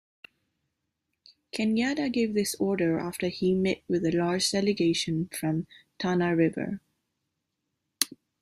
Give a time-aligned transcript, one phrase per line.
[1.55, 5.67] Kenyatta gave this order after he met with a large delegation from
[5.99, 6.81] Tana River.